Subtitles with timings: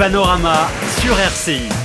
[0.00, 0.66] Panorama
[0.98, 1.79] sur RCI.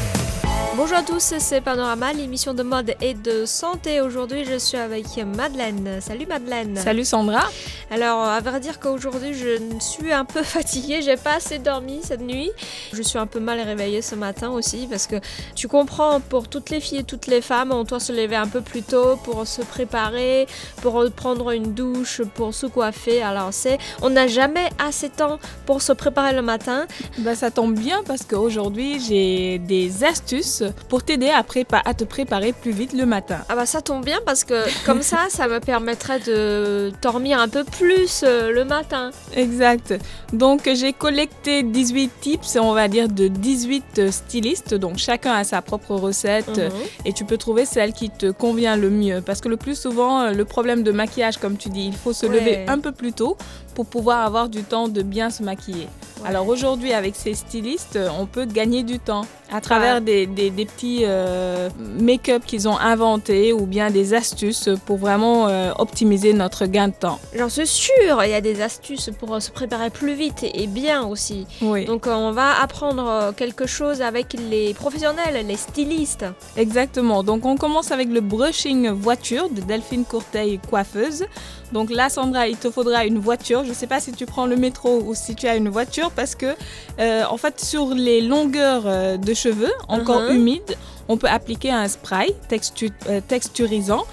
[0.78, 4.02] Bonjour à tous, c'est Panorama, l'émission de mode et de santé.
[4.02, 6.02] Aujourd'hui, je suis avec Madeleine.
[6.02, 6.76] Salut Madeleine.
[6.76, 7.44] Salut Sandra.
[7.90, 11.02] Alors, à vrai dire qu'aujourd'hui, je suis un peu fatiguée.
[11.02, 12.52] J'ai pas assez dormi cette nuit.
[12.92, 15.16] Je suis un peu mal réveillée ce matin aussi parce que
[15.56, 18.48] tu comprends, pour toutes les filles et toutes les femmes, on doit se lever un
[18.48, 20.46] peu plus tôt pour se préparer,
[20.82, 23.22] pour prendre une douche, pour se coiffer.
[23.22, 26.86] Alors, c'est, on n'a jamais assez de temps pour se préparer le matin.
[27.20, 31.44] Bah, ça tombe bien parce qu'aujourd'hui, j'ai des astuces pour t'aider à,
[31.86, 33.40] à, te préparer plus vite le matin.
[33.50, 37.48] Ah bah ça tombe bien parce que comme ça, ça me permettrait de dormir un
[37.48, 39.12] peu plus euh, le matin.
[39.36, 39.94] Exact.
[40.34, 44.74] Donc j'ai collecté 18 tips, on va dire, de 18 stylistes.
[44.74, 46.72] Donc chacun a sa propre recette mhm.
[47.06, 49.22] et tu peux trouver celle qui te convient le mieux.
[49.22, 52.26] Parce que le plus souvent, le problème de maquillage, comme tu dis, il faut se
[52.26, 53.38] lever un peu plus tôt
[53.76, 55.88] pour pouvoir avoir du temps de bien se maquiller.
[56.26, 61.02] Alors aujourd'hui, avec ces stylistes, on peut gagner du temps à travers des, des, petits
[61.04, 66.88] euh, make-up qu'ils ont inventés ou bien des astuces pour vraiment euh, optimiser notre gain
[66.88, 67.20] de temps.
[67.36, 71.06] J'en suis sûre, il y a des astuces pour se préparer plus vite et bien
[71.06, 71.46] aussi.
[71.62, 71.86] Oui.
[71.86, 76.26] Donc on va apprendre quelque chose avec les professionnels, les stylistes.
[76.58, 77.22] Exactement.
[77.22, 81.26] Donc on commence avec le brushing voiture de Delphine Courteil, coiffeuse.
[81.72, 83.64] Donc là, Sandra, il te faudra une voiture.
[83.64, 86.12] Je ne sais pas si tu prends le métro ou si tu as une voiture
[86.12, 86.56] parce que,
[87.00, 90.36] euh, en fait, sur les longueurs euh, de cheveux encore uh-huh.
[90.36, 94.06] humides, on peut appliquer un spray euh, texturisant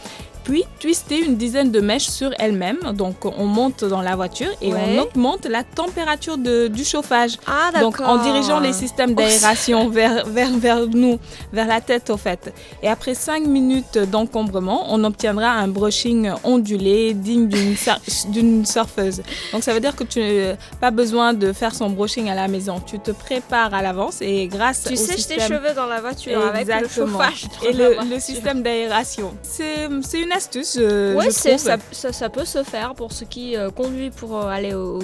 [0.44, 2.78] puis twister une dizaine de mèches sur elle-même.
[2.94, 7.38] Donc on monte dans la voiture et on augmente la température de, du chauffage.
[7.46, 11.18] Ah, Donc en dirigeant les systèmes oh, d'aération vers, vers, vers nous,
[11.52, 12.52] vers la tête au fait.
[12.82, 17.48] Et après 5 minutes d'encombrement, on obtiendra un brushing ondulé digne
[18.28, 19.22] d'une surfeuse.
[19.52, 22.48] Donc ça veut dire que tu n'as pas besoin de faire son brushing à la
[22.48, 22.80] maison.
[22.84, 25.38] Tu te prépares à l'avance et grâce tu au sèches système...
[25.38, 27.46] tes cheveux dans la voiture avec le chauffage.
[27.66, 29.34] Et le, le système d'aération.
[29.42, 29.88] C'est
[30.20, 30.76] une astuce.
[30.80, 31.56] Euh, oui, ça,
[32.12, 35.00] ça, peut se faire pour ceux qui euh, conduisent pour euh, aller au,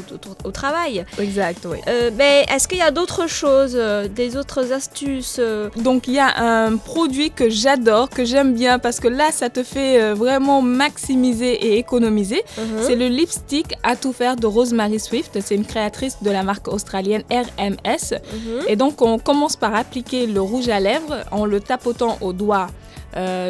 [0.52, 1.04] travail.
[1.18, 1.78] Exact, oui.
[2.16, 3.78] mais est-ce qu'il y a d'autres choses,
[4.14, 5.40] des autres astuces
[5.76, 9.50] Donc il y a un produit que j'adore, que j'aime bien parce que là, ça
[9.50, 12.42] te fait vraiment maximiser et économiser.
[12.56, 12.82] Uh-huh.
[12.82, 15.38] C'est le lipstick à tout faire de Rosemary Swift.
[15.40, 18.14] C'est une créatrice de la marque australienne RMS.
[18.14, 18.64] Uh-huh.
[18.68, 22.68] Et donc on commence par appliquer le rouge à lèvres en le tapotant au doigt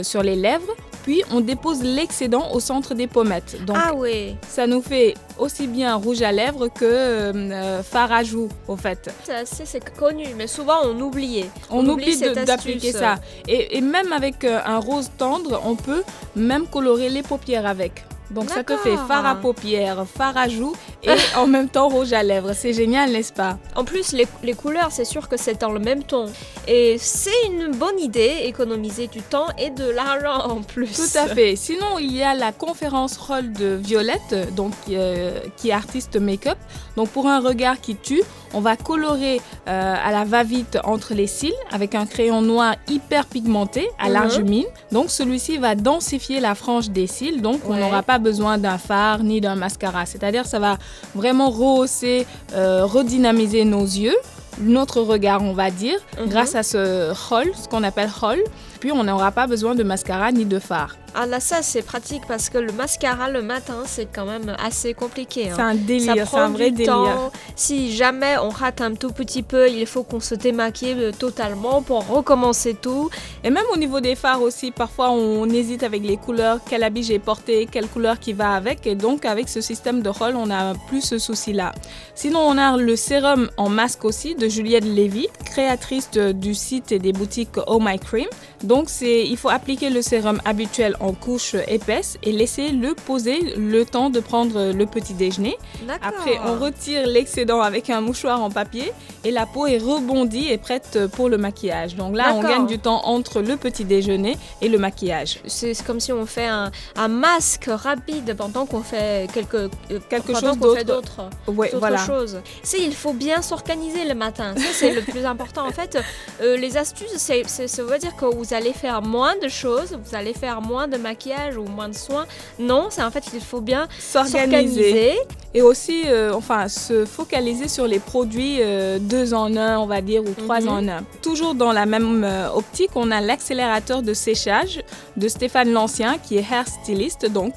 [0.03, 0.75] sur les lèvres
[1.09, 3.65] puis on dépose l'excédent au centre des pommettes.
[3.65, 4.37] Donc, ah oui.
[4.47, 9.11] Ça nous fait aussi bien rouge à lèvres que euh, fard à joues, au fait.
[9.45, 11.49] C'est connu, mais souvent on oubliait.
[11.71, 13.17] On, oublie, d'appliquer ça.
[13.47, 16.03] Et, et, même avec euh, un rose tendre, on peut
[16.37, 18.05] même colorer les paupières avec.
[18.31, 22.13] Donc ça te fait fard à paupières, fard à joues et en même temps rouge
[22.13, 22.53] à lèvres.
[22.55, 23.59] C'est génial, n'est-ce pas?
[23.77, 26.27] En plus, les, les couleurs, c'est sûr que c'est dans le même ton.
[26.67, 30.93] Et c'est une bonne idée, économiser du temps et de l'argent en plus.
[30.93, 31.57] Tout à fait.
[31.57, 36.59] Sinon, il y a la conférence rôle de Violette, donc, euh, qui est artiste make-up.
[36.97, 38.23] Donc pour un regard qui tue,
[38.55, 43.27] on va colorer euh, à la va-vite entre les cils avec un crayon noir hyper
[43.27, 44.49] pigmenté à large mhm.
[44.49, 44.67] mine.
[44.91, 49.23] Donc celui-ci va densifier la frange des cils, donc on n'aura pas besoin d'un fard
[49.23, 50.07] ni d'un mascara.
[50.07, 50.79] C'est-à-dire ça va
[51.15, 54.17] vraiment rehausser, euh, redynamiser nos yeux
[54.61, 56.29] notre regard, on va dire, mhm.
[56.29, 58.39] grâce à ce roll, ce qu'on appelle roll.
[58.81, 60.97] Puis on n'aura pas besoin de mascara ni de fard.
[61.15, 64.95] Ah là ça c'est pratique parce que le mascara le matin c'est quand même assez
[64.95, 65.51] compliqué.
[65.51, 65.55] Hein.
[65.57, 66.93] C'est un délire, c'est un vrai délire.
[66.93, 67.33] Temps.
[67.57, 71.83] Si jamais on rate un tout petit peu, il faut qu'on se démaquille euh, totalement
[71.83, 73.11] pour recommencer tout.
[73.43, 77.03] Et même au niveau des fards aussi, parfois on hésite avec les couleurs, quel habit
[77.03, 78.87] j'ai porté, quelle couleur qui va avec.
[78.87, 81.73] Et donc avec ce système de roll, on n'a plus ce souci-là.
[82.15, 86.99] Sinon on a le sérum en masque aussi de Juliette Lévy, créatrice du site et
[86.99, 88.29] des boutiques Oh My Cream.
[88.63, 93.55] Donc c'est, il faut appliquer le sérum habituel en couche épaisse et laisser le poser
[93.57, 95.57] le temps de prendre le petit déjeuner.
[96.03, 98.93] Après, on retire l'excédent avec un mouchoir en papier
[99.25, 101.97] et la peau est rebondie et prête pour le maquillage.
[101.97, 105.41] Donc là, on gagne du temps entre le petit déjeuner et le maquillage.
[105.47, 106.71] C'est comme si on fait un,
[107.09, 111.31] masque rapide pendant qu'on fait quelque, euh, quelque chose d'autre.
[111.47, 111.99] Ouais, voilà.
[111.99, 112.41] chose.
[112.63, 114.55] C'est il faut bien s'organiser le matin.
[114.57, 115.67] Ça, c'est le plus important.
[115.67, 115.99] En fait,
[116.43, 120.35] euh, les astuces, ça veut dire que vous allez faire moins de choses, vous allez
[120.35, 122.27] faire moins de maquillage ou moins de soins.
[122.59, 125.15] Non, c'est en fait il faut bien s'organiser.
[125.55, 130.03] Et aussi, euh, enfin, se focaliser sur les produits euh, deux en un, on va
[130.03, 130.69] dire, ou trois mhm.
[130.69, 131.05] en un.
[131.23, 134.83] Toujours dans la même euh, optique, on a l'accélérateur de séchage
[135.17, 137.55] de Stéphane Lancien, qui est hair styliste, donc,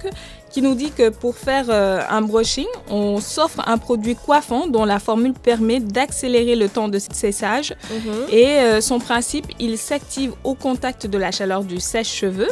[0.51, 4.85] qui nous dit que pour faire euh, un brushing, on s'offre un produit coiffant dont
[4.85, 7.73] la formule permet d'accélérer le temps de séchage.
[7.89, 8.13] Mhm.
[8.31, 12.49] Et euh, son principe, il s'active au contact de la chaleur du sèche-cheveux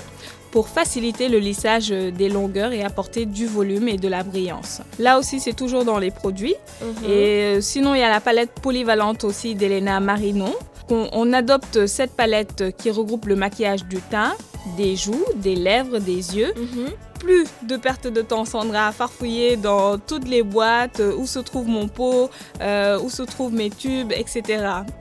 [0.51, 4.81] pour faciliter le lissage des longueurs et apporter du volume et de la brillance.
[4.97, 6.55] Là aussi, c'est toujours dans les produits.
[6.81, 6.87] Mhm.
[7.05, 10.47] Et euh, sinon, il y a la palette polyvalente aussi d'Elena Marino.
[10.89, 14.33] On, on adopte cette palette qui regroupe le maquillage du teint,
[14.75, 16.53] des joues, des lèvres, des yeux.
[16.55, 16.87] Mhm.
[17.19, 21.39] Plus de perte de temps, Sandra, à farfouiller dans toutes les boîtes, euh, où se
[21.39, 22.29] trouve mon pot,
[22.61, 24.41] euh, où se trouvent mes tubes, etc.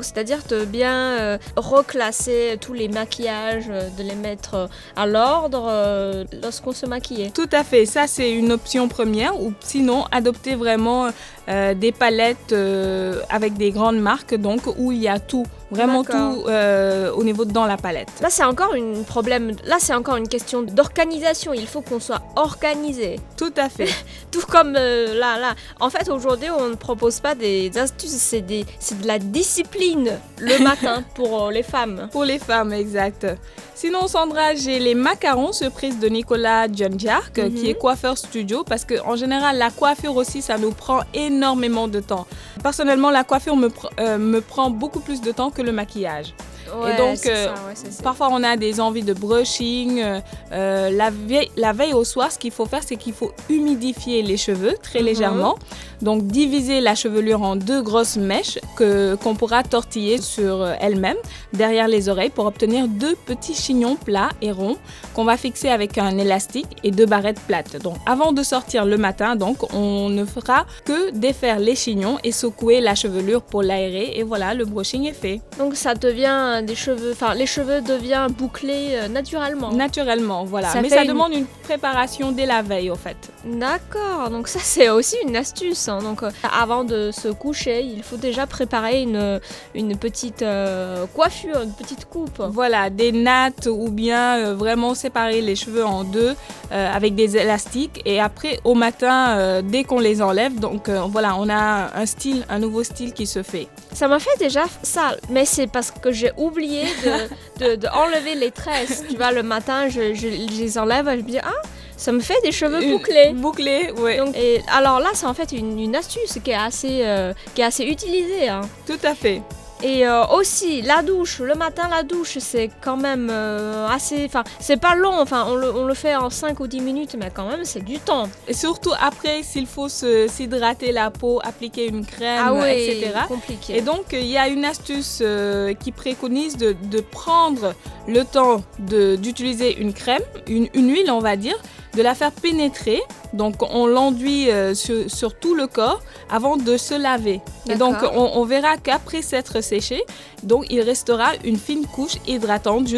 [0.01, 6.73] C'est-à-dire de bien euh, reclasser tous les maquillages, de les mettre à l'ordre euh, lorsqu'on
[6.73, 7.31] se maquille.
[7.33, 11.09] Tout à fait, ça c'est une option première ou sinon adopter vraiment
[11.49, 16.05] euh, des palettes euh, avec des grandes marques donc où il y a tout, vraiment
[16.05, 18.09] tout euh, au niveau dans la palette.
[18.21, 19.53] Là, c'est encore un problème.
[19.65, 21.55] Là, c'est encore une question d'organisation.
[21.55, 23.19] Il faut qu'on soit organisé.
[23.39, 23.89] Tout à fait.
[24.31, 25.55] Tout comme là, là.
[25.81, 30.11] En fait, aujourd'hui, on ne propose pas des astuces, c'est des, c'est de la discipline
[30.39, 32.09] le matin pour les femmes.
[32.13, 33.27] Pour les femmes, exact.
[33.75, 37.55] Sinon, Sandra, j'ai les macarons surprise de Nicolas Djonjark, Mhm.
[37.55, 42.01] qui est coiffeur studio, parce qu'en général, la coiffure aussi, ça nous prend énormément de
[42.01, 42.27] temps.
[42.63, 43.57] Personnellement, la coiffure
[43.99, 46.35] euh, me prend beaucoup plus de temps que le maquillage.
[46.77, 48.03] Ouais, donc, euh, ça, ouais, c'est ça.
[48.03, 50.01] Parfois, on a des envies de brushing.
[50.01, 50.21] euh,
[50.53, 54.23] euh, la, veille, la veille au soir, ce qu'il faut faire, c'est qu'il faut humidifier
[54.23, 55.05] les cheveux très Mhm.
[55.07, 55.57] légèrement.
[56.03, 61.17] Donc, diviser la chevelure en deux grosses mèches que qu'on pourra tortiller sur elle-même
[61.53, 64.77] derrière les oreilles pour obtenir deux petits chignons plats et ronds
[65.15, 67.83] qu'on va fixer avec un élastique et deux barrettes plates.
[67.83, 72.31] Donc, avant de sortir le matin, donc, on ne fera que défaire les chignons et
[72.31, 74.13] secouer la chevelure pour l'aérer.
[74.15, 75.41] Et voilà, le brushing est fait.
[75.59, 77.13] Donc, ça devient des cheveux.
[77.13, 79.71] Enfin, les cheveux deviennent bouclés euh, naturellement.
[79.73, 80.69] Naturellement, voilà.
[80.69, 83.17] Ça Mais ça une- demande une préparation dès la veille, au fait.
[83.45, 85.89] D'accord, donc ça c'est aussi une astuce.
[85.89, 85.99] hein.
[86.03, 89.41] Donc euh, avant de se coucher, il faut déjà préparer une,
[89.75, 92.41] une petite euh, coiffure, une petite coupe.
[92.51, 96.35] Voilà, des nattes ou bien euh, vraiment séparer les cheveux en deux
[96.73, 98.01] euh, avec des élastiques.
[98.05, 102.07] Et après, au matin, euh, dès qu'on les enlève, donc euh, voilà, on a un
[102.07, 103.69] style, un nouveau style qui se fait.
[103.93, 108.35] Ça m'a fait déjà ça, mais c'est parce que j'ai oublié de, de- de enlever
[108.35, 109.05] les tresses.
[109.09, 111.53] Tu vois, le matin, je, je- je les enlève et je me dis, ah,
[111.97, 113.33] ça me fait des cheveux Une- bouclés.
[113.35, 117.33] Bouclé, oui, et alors là, c'est en fait une, une astuce qui est assez, euh,
[117.55, 118.49] qui est assez utilisée.
[118.49, 118.63] hein.
[118.87, 119.43] tout à fait.
[119.83, 124.25] Et euh, aussi, la douche, le matin, la douche, c'est quand même euh, assez.
[124.25, 127.17] Enfin, c'est pas long, enfin, on le, on le fait en 5 ou 10 minutes,
[127.19, 128.29] mais quand même, c'est du temps.
[128.49, 133.13] Et surtout après, s'il faut s'hydrater la peau, appliquer une crème, ah ouais, etc.
[133.29, 133.77] compliqué.
[133.77, 137.75] Et donc, il y a une astuce euh, qui préconise de, de prendre
[138.09, 141.57] le temps d'utiliser une crème, une, une huile, on va dire,
[141.95, 143.01] de la faire pénétrer.
[143.33, 146.01] Donc, on l'enduit euh, sur, sur tout le corps
[146.31, 147.41] avant de se laver.
[147.69, 150.03] Et donc, on, on verra qu'après s'être séché,
[150.43, 152.89] donc il restera une fine couche hydratante,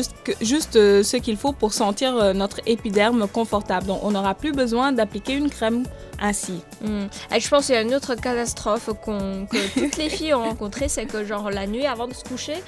[0.41, 3.87] juste euh, ce qu'il faut pour sentir euh, notre épiderme confortable.
[3.87, 5.85] Donc, on n'aura plus besoin d'appliquer une crème
[6.21, 6.63] ainsi.
[6.83, 7.07] Hmm.
[7.35, 10.89] Et je pense qu'il y a une autre catastrophe que toutes les filles ont rencontrée,
[10.89, 12.63] c'est que, genre, la nuit avant de se coucher,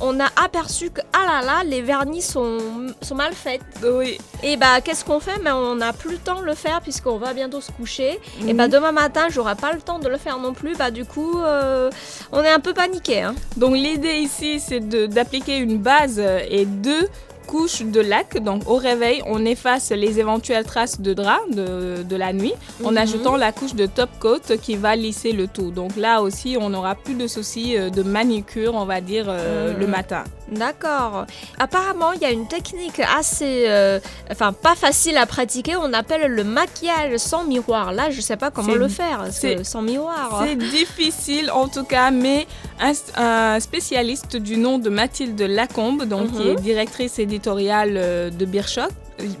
[0.00, 2.58] on a aperçu que, ah là là, les vernis sont,
[3.02, 3.60] sont mal faits.
[3.82, 4.18] Oui.
[4.42, 5.38] Et bah, qu'est-ce qu'on fait?
[5.42, 8.20] Mais on n'a plus le temps de le faire puisqu'on va bientôt se coucher.
[8.46, 10.76] Et bah, demain matin, j'aurai pas le temps de le faire non plus.
[10.76, 11.90] Bah, du coup, euh,
[12.32, 13.22] on est un peu paniqué.
[13.22, 13.34] Hein.
[13.56, 17.08] Donc l'idée ici, c'est d'appliquer une base et deux
[17.46, 18.42] couches de lac.
[18.42, 22.90] Donc au réveil, on efface les éventuelles traces de drap de, de la nuit en
[22.92, 22.96] Mhm.
[22.98, 25.70] ajoutant la couche de top coat qui va lisser le tout.
[25.70, 29.72] Donc là aussi, on n'aura plus de soucis euh, de manicure, on va dire, euh,
[29.74, 29.80] Mhm.
[29.80, 30.24] le matin.
[30.50, 31.24] D'accord.
[31.58, 33.98] Apparemment, il y a une technique assez, euh,
[34.30, 35.74] enfin, pas facile à pratiquer.
[35.76, 37.92] On appelle le maquillage sans miroir.
[37.92, 40.42] Là, je sais pas comment le faire c'est- sans miroir.
[40.46, 42.46] C'est difficile en tout cas, mais
[42.80, 46.50] un, un spécialiste du nom de Mathilde Lacombe, donc qui Mhm.
[46.50, 48.44] est directrice éditoriale euh, de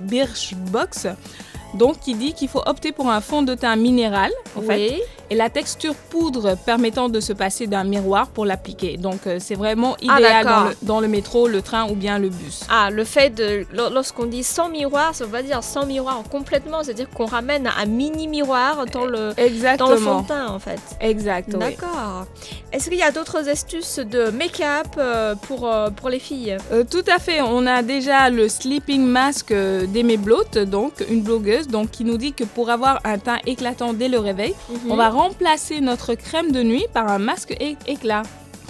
[0.00, 1.06] Birchbox,
[1.74, 5.00] donc qui dit qu'il faut opter pour un fond de teint minéral en fait.
[5.30, 8.96] Et la texture poudre permettant de se passer d'un miroir pour l'appliquer.
[8.96, 12.18] Donc euh, c'est vraiment Ah, idéal dans, le, dans le métro, le train ou bien
[12.18, 12.62] le bus.
[12.70, 13.66] Ah, le fait de.
[13.72, 16.82] lo- Lorsqu'on dit sans miroir, ça veut dire sans miroir complètement.
[16.82, 19.30] C'est-à-dire qu'on ramène un mini miroir dans le,
[19.76, 20.80] dans le fond de teint, en fait.
[21.00, 21.50] Exact.
[21.52, 21.58] oui.
[21.58, 22.26] D'accord.
[22.72, 26.56] Est-ce qu'il y a d'autres astuces de make-up euh, pour, euh, pour les filles?
[26.72, 27.40] Euh, tout à fait.
[27.40, 32.32] On a déjà le sleeping mask d'Aimé Blotte, donc une blogueuse, donc qui nous dit
[32.32, 34.90] que pour avoir un teint éclatant dès le réveil, Mhm.
[34.90, 37.56] on va remplacer notre crème de nuit par un masque
[37.86, 38.22] éclat.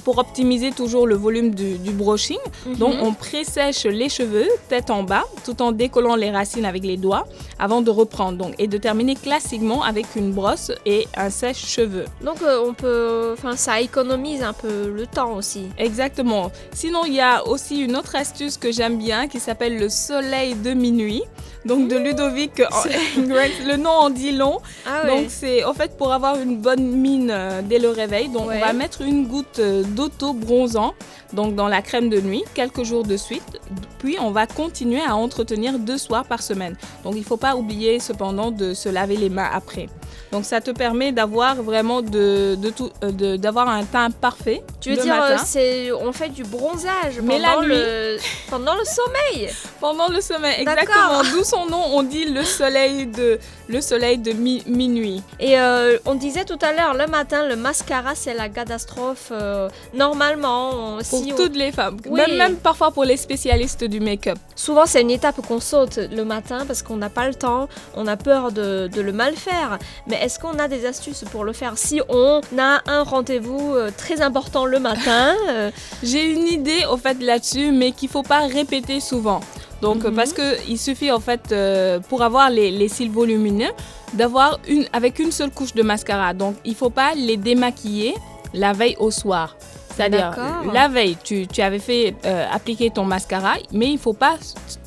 [0.05, 2.37] pour optimiser toujours le volume du, du brushing.
[2.79, 6.99] Donc, on pressèche les cheveux tête en bas tout en décollant les racines avec les
[6.99, 7.27] doigts
[7.59, 12.05] avant de reprendre donc, et de terminer classiquement avec une brosse et un sèche-cheveux.
[12.23, 15.69] Donc euh, on peut, enfin ça économise un peu le temps aussi.
[15.79, 16.53] Exactement.
[16.73, 20.55] Sinon, il y a aussi une autre astuce que j'aime bien qui s'appelle le soleil
[20.55, 21.23] de minuit.
[21.65, 22.59] Donc de Ludovic,
[23.17, 24.59] le nom en dit long.
[24.87, 28.29] Ah Donc c'est en fait pour avoir une bonne mine euh, dès le réveil.
[28.29, 28.61] Donc Ouais.
[28.63, 30.95] on va mettre une goutte euh, d'auto-bronzant
[31.33, 33.59] donc dans la crème de nuit quelques jours de suite.
[33.99, 36.77] Puis on va continuer à entretenir deux soirs par semaine.
[37.03, 39.89] Donc il ne faut pas oublier cependant de se laver les mains après.
[40.33, 44.63] Donc ça te permet d'avoir vraiment de, de tout, euh, de- d'avoir un teint parfait.
[44.81, 45.35] Tu veux dire, matin.
[45.35, 48.17] euh, c'est, on fait du bronzage Mais pendant, la le,
[48.51, 49.51] pendant le sommeil.
[49.81, 50.83] Pendant le sommeil, D'accord.
[50.83, 51.23] exactement.
[51.33, 55.23] D'où son nom, on dit le soleil de, le soleil de mi- minuit.
[55.41, 59.29] Et euh, on disait tout à l'heure, le matin, le mascara, c'est la catastrophe.
[59.31, 59.69] euh,
[60.09, 62.21] normalement, on- Pour si on- toutes les femmes, Oui.
[62.21, 64.39] même, même parfois pour les spécialistes du make-up.
[64.55, 68.07] souvent c'est une étape qu'on saute le matin parce qu'on n'a pas le temps, on
[68.07, 69.79] a peur de, de le mal faire.
[70.07, 73.91] Mais est-ce qu'on a des astuces pour le faire si on a un rendez-vous euh,
[73.97, 75.71] très important le matin euh,
[76.03, 79.41] J'ai une idée au fait là-dessus, mais qu'il faut pas répéter souvent.
[79.81, 80.17] Donc euh, Mhm.
[80.17, 83.71] parce que il suffit en fait euh, pour avoir les, les cils volumineux
[84.15, 86.33] d'avoir une avec une seule couche de mascara.
[86.35, 88.15] Donc il faut pas les démaquiller
[88.53, 89.57] la veille au soir.
[89.97, 90.35] C'est-à-dire
[90.73, 94.35] la veille, tu, tu avais fait euh, appliquer ton mascara, mais il faut pas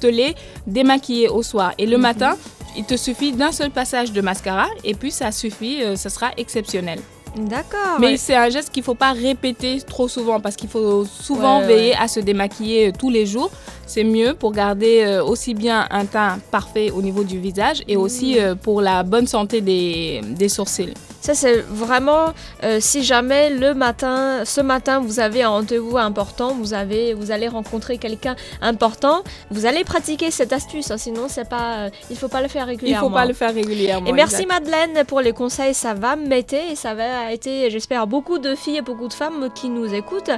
[0.02, 0.36] te les
[0.68, 1.72] démaquiller au soir.
[1.78, 2.02] Et le Mhm.
[2.04, 2.38] matin,
[2.78, 6.32] il te suffit d'un seul passage de mascara et puis ça suffit, euh, ça sera
[6.38, 7.00] exceptionnel.
[7.36, 8.00] D'accord.
[8.00, 11.68] Mais c'est un geste qu'il faut pas répéter trop souvent parce qu'il faut souvent Ouais,
[11.68, 13.52] veiller à se démaquiller euh, tous les jours.
[13.88, 17.96] C'est mieux pour garder euh, aussi bien un teint parfait au niveau du visage et
[17.98, 18.40] aussi Mm.
[18.40, 20.94] euh, pour la bonne santé des, des sourcils.
[21.22, 26.54] Ça, c'est vraiment euh, si jamais le matin, ce matin, vous avez un rendez-vous important,
[26.54, 30.90] vous, avez, vous allez rencontrer quelqu'un important, vous allez pratiquer cette astuce.
[30.92, 33.10] hein, sinon, c'est pas, euh, il faut pas le faire Il régulièrement.
[33.10, 34.08] faut pas le faire régulièrement.
[34.08, 34.54] Et merci exact.
[34.60, 38.78] Madeleine pour les conseils, ça va m'aider et ça va aider, j'espère, beaucoup de filles
[38.78, 40.32] et beaucoup de femmes qui nous écoutent.